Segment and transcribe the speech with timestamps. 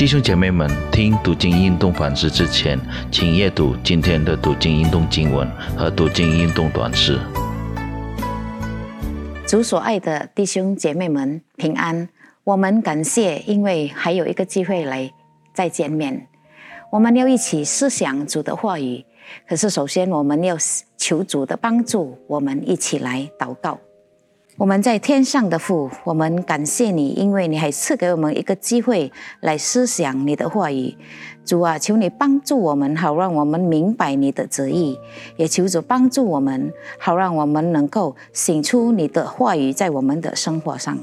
[0.00, 2.80] 弟兄姐妹们，听读经运动反思之前，
[3.12, 7.20] 请阅读今天的读经运动经文和读经运动短诗。
[9.46, 12.08] 主所爱的弟兄姐妹们平安，
[12.44, 15.12] 我们感谢，因为还有一个机会来
[15.52, 16.28] 再见面。
[16.90, 19.04] 我们要一起思想主的话语，
[19.46, 20.56] 可是首先我们要
[20.96, 23.78] 求主的帮助，我们一起来祷告。
[24.60, 29.10] 我们在天上的父，我们感谢你，因为你还赐给我们一个机会
[29.40, 30.94] 来思想你的话语。
[31.46, 34.98] 主啊，求你帮助我们，好让我们明白你的旨意；
[35.38, 40.98] 也求主帮助我们，好让我们能够醒出你的话语在我们的生活上。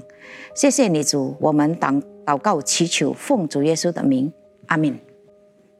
[0.53, 1.35] 谢谢你，主。
[1.39, 4.31] 我们祷祷告祈求，奉主耶稣的名，
[4.67, 4.99] 阿门。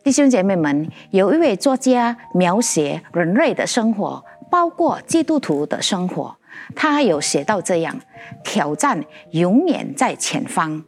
[0.04, 6.37] 弟兄姐妹们，有一位作家描写人类的生活，包括基督徒的生活。
[6.76, 8.00] 他有写到这样：
[8.44, 10.84] 挑战永远在前方，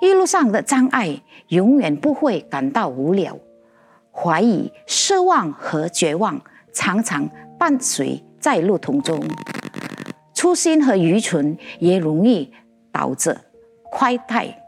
[0.00, 3.36] 一路上的障碍永远不会感到无聊，
[4.12, 6.40] 怀疑、失望和绝望
[6.72, 9.20] 常常伴随在路途中，
[10.34, 12.52] 粗心和愚蠢也容易
[12.92, 13.36] 导致
[13.90, 14.60] 快态。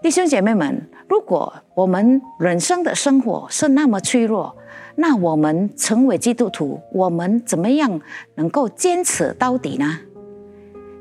[0.00, 4.56] 弟兄姐妹们，如果我们人生的生活是那么脆弱，
[4.94, 8.00] 那我们成为基督徒，我们怎么样
[8.36, 9.98] 能够坚持到底呢？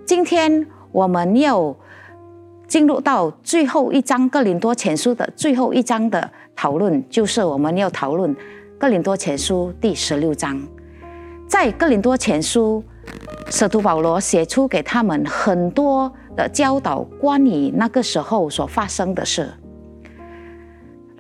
[0.06, 1.74] 今天我们要
[2.68, 8.36] 进入到最后一章《哥林多前书》的最后一章的讨论，就是我们要讨论
[8.78, 10.62] 《哥林多前书》第十六章。
[11.48, 12.84] 在《哥林多前书》，
[13.50, 19.50] 使徒保罗写出给他们很多的教导，关于那个时候所发生的事，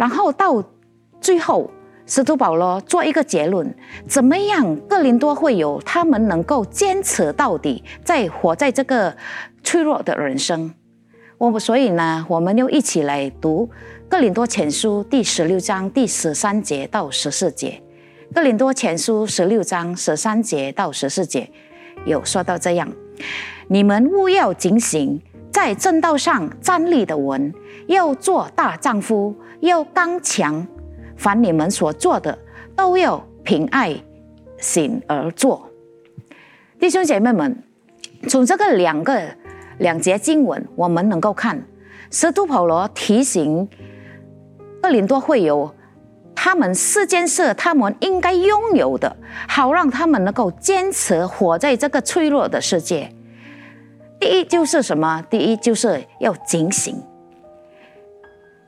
[0.01, 0.63] 然后到
[1.21, 1.69] 最后。
[2.07, 3.73] 使徒保罗做一个结论：
[4.05, 9.15] 怎么样，哥林多会有他们能够坚持到底，在活在这个
[9.63, 10.73] 脆弱的人生？
[11.37, 13.69] 我们所以呢，我们又一起来读
[14.09, 17.81] 哥林多前书第十六章第十三节到十四节。
[18.33, 21.49] 哥林多前书十六章十三节到十四节
[22.05, 22.91] 有说到这样：
[23.69, 25.21] 你们务要警醒，
[25.61, 27.53] 在正道上站立的稳，
[27.85, 30.65] 要做大丈夫，要刚强。
[31.15, 32.35] 凡你们所做的，
[32.75, 33.95] 都要凭爱
[34.57, 35.69] 心而做。
[36.79, 37.63] 弟兄姐妹们，
[38.27, 39.21] 从这个两个
[39.77, 41.63] 两节经文，我们能够看，
[42.09, 43.69] 使徒保罗提醒
[44.81, 45.75] 哥林多会友，
[46.33, 49.15] 他们四件事他们应该拥有的，
[49.47, 53.13] 好让他们能够坚持活在这个脆弱的世界。
[54.21, 55.19] 第一就是什么？
[55.31, 56.95] 第一就是要警醒。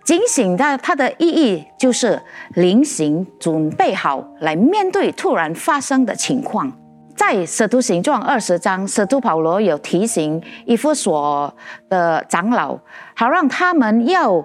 [0.03, 2.19] 警醒的，它的意义就是
[2.55, 6.75] 临行准备好来面对突然发生的情况。
[7.15, 11.55] 在使徒行状二十章，使徒保罗有提醒以弗所
[11.87, 12.75] 的长老，
[13.15, 14.43] 好让他们要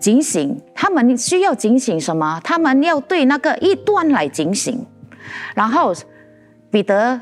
[0.00, 0.60] 警醒。
[0.74, 2.40] 他们需要警醒什么？
[2.42, 4.84] 他们要对那个异端来警醒。
[5.54, 5.94] 然后
[6.72, 7.20] 彼得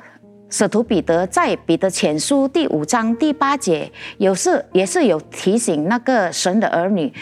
[0.51, 7.13] 使徒彼得在彼得前书第五章第八节，有是也是有提醒那个神的儿女。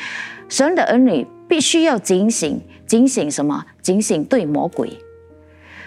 [0.49, 3.65] 神的儿女必须要警醒，警醒什么？
[3.83, 4.97] 警醒对魔鬼。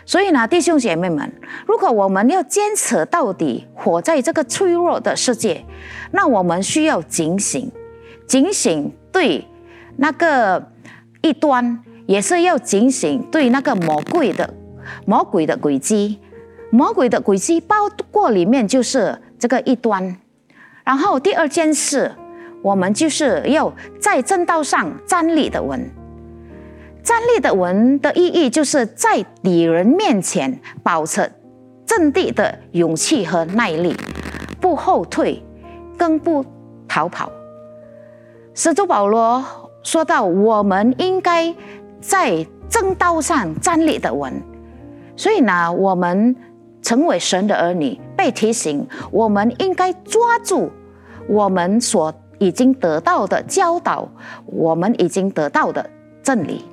[0.05, 1.31] 所以呢，弟兄姐妹们，
[1.65, 5.63] 如果我们要坚持到底，活在这个脆弱的世界，
[6.11, 7.71] 那我们需要警醒，
[8.27, 9.47] 警醒对
[9.95, 10.71] 那个
[11.21, 14.53] 一端，也是要警醒对那个魔鬼的
[15.05, 16.19] 魔鬼的轨迹。
[16.71, 20.17] 魔鬼的轨迹包括里面就是这个一端。
[20.83, 22.11] 然后第二件事。
[22.61, 25.89] 我们就是要在正道上站立的稳，
[27.01, 31.31] 站立的稳的意义就是在敌人面前保持
[31.85, 33.95] 阵地的勇气和耐力，
[34.59, 35.41] 不后退，
[35.97, 36.43] 更不
[36.85, 37.31] 逃跑。
[38.53, 39.41] 使徒保罗
[39.81, 41.55] 说到，我们应该
[42.01, 44.33] 在正道上站立的稳，
[45.15, 46.35] 所以呢，我们
[46.81, 50.71] 成为神的儿女，被提醒，我们应该抓住
[51.27, 52.13] 我们所。
[52.41, 54.09] 已经得到的教导，
[54.45, 55.89] 我们已经得到的
[56.23, 56.63] 真理。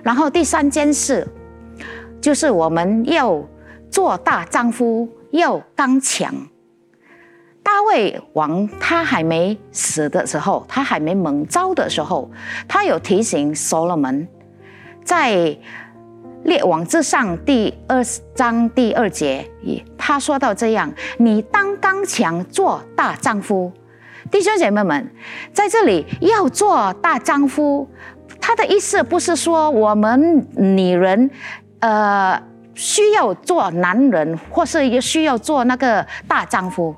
[0.00, 1.26] 然后第三件事，
[2.20, 3.42] 就是我们要
[3.90, 6.32] 做大丈夫，要刚强。
[7.64, 12.30] 大卫王他还没死的时候，他还没蒙召的时候，
[12.68, 14.28] 他有提醒所罗门，
[15.04, 15.58] 在
[16.44, 18.02] 列王之上第二
[18.34, 19.48] 章第二节，
[19.96, 23.72] 他说到这样：你当刚强，做大丈夫。
[24.30, 25.10] 弟兄姐妹们，
[25.52, 27.88] 在这里要做大丈夫，
[28.40, 31.30] 他的意思不是说我们女人，
[31.80, 32.40] 呃，
[32.74, 36.94] 需要做男人，或是需要做那个大丈夫。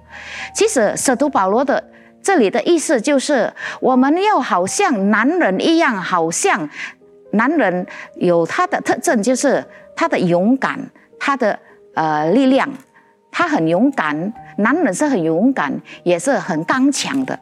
[0.54, 1.82] 其实，使徒保罗的
[2.22, 6.68] 这里的意思就是，我们要好像男人一样，好像
[7.34, 7.86] 男人
[8.16, 9.64] 有他的特征，就是
[9.94, 10.78] 他的勇敢，
[11.18, 11.58] 他的
[11.94, 12.68] 呃力量，
[13.30, 14.32] 他很勇敢。
[14.58, 17.38] 男人是很勇敢，也是很刚强的。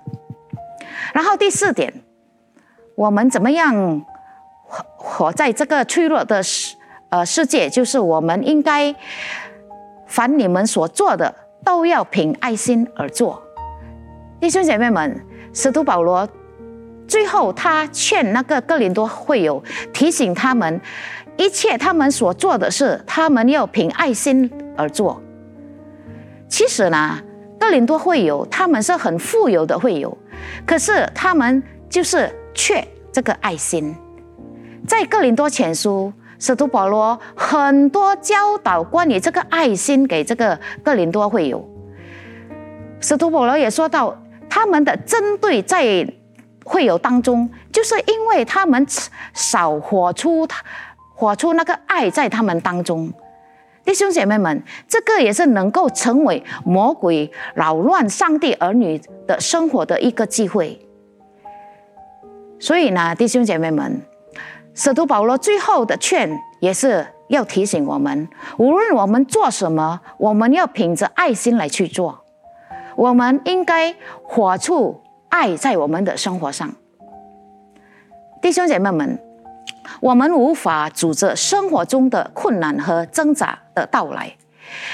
[1.13, 1.93] 然后第四点，
[2.95, 4.03] 我们怎么样
[4.65, 6.77] 活活在这个脆弱的世
[7.11, 7.69] 呃世界？
[7.69, 8.95] 就是我们应该，
[10.07, 13.43] 凡你们所做的，都要凭爱心而做。
[14.41, 15.23] 弟兄姐妹们，
[15.53, 16.27] 使徒保罗
[17.13, 19.63] 最后他劝那个哥林多会友，
[19.93, 20.81] 提醒他们，
[21.37, 25.21] 一切他们所做的事，他们要凭爱心而做。
[26.49, 27.21] 其实呢，
[27.61, 30.17] 哥林多会友他们是很富有的会友，
[30.65, 32.83] 可是他们就是缺
[33.13, 33.95] 这个爱心。
[34.89, 41.63] 在哥林多前书，使徒保罗很多教导关于这个爱心给这个哥林多会友。
[43.03, 44.17] 使徒保罗也说到。
[44.55, 46.07] 他们的针对在
[46.65, 48.87] 会有当中，就是因为他们
[49.33, 50.63] 少活出他
[51.15, 53.13] 活出那个爱在他们当中，
[53.85, 60.81] 弟兄姐妹们，这个也是能够成为魔鬼扰乱上帝儿女的生活的一个机会。
[62.59, 64.03] 所以呢，弟兄姐妹们，
[64.75, 72.25] 使徒保罗最后的劝也是要提醒我们：无论我们做什么，我们要凭着爱心来去做。
[72.95, 75.02] 我们应该活出
[75.33, 76.71] 爱在我们的生活上，
[78.43, 79.19] 弟兄姐妹们，
[80.01, 84.37] 我们无法阻止生活中的困难和挣扎的到来，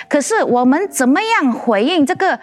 [0.09, 2.39] 可是我们怎么样回应这个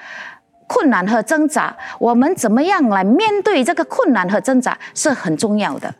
[0.68, 1.74] 困难和挣扎？
[1.98, 5.96] 我们怎么样来面对这个困难和挣扎是很重要的。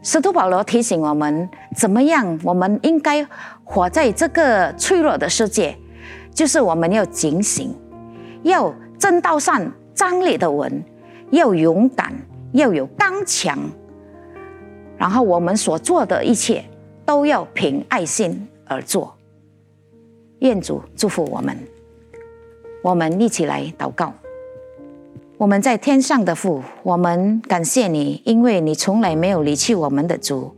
[0.00, 2.38] 使徒保罗提醒我们，怎么样？
[2.44, 3.26] 我们应该
[3.64, 5.76] 活在这个脆弱的世界，
[6.32, 7.76] 就是我们要警醒。
[8.44, 10.84] 要正道上张力的稳，
[11.30, 12.12] 要勇敢，
[12.52, 13.58] 要有刚强。
[14.98, 16.64] 然后我们所做的一切
[17.04, 19.14] 都要凭爱心而做。
[20.40, 21.56] 愿主祝福我们。
[22.82, 24.12] 我们一起来祷告。
[25.36, 30.54] 我们在天上的父，我们感谢你，因为你从来没有离弃我们的主。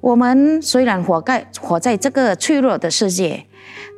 [0.00, 3.46] 我们虽然活在活在这个脆弱的世界，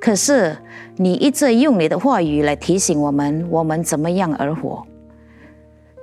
[0.01, 0.57] 可是。
[0.97, 4.87] 你一直用你的话语来提醒我们，我们怎么样而活。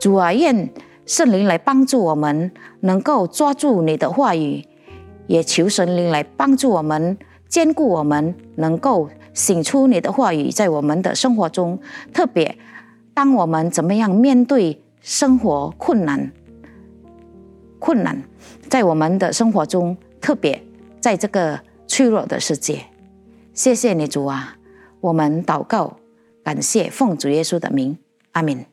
[0.02, 0.70] 主啊，愿
[1.06, 4.66] 圣灵来帮助我们，能够抓住你的话语，
[5.28, 7.18] 也求神灵来帮助我们，
[7.48, 11.80] 兼顾我们，能够醒出你的话语在我们的生活中。
[12.12, 12.58] 特别
[13.14, 16.34] 当我们怎么样面对生活困难，
[17.80, 18.22] 困难
[18.68, 20.62] 在我们的生活中，特别
[21.00, 22.91] 在这个脆弱的世界。
[23.54, 24.58] 谢谢你，主啊。
[25.02, 25.98] 我们祷告，
[26.44, 27.98] 感谢奉主耶稣的名，
[28.32, 28.71] 阿门。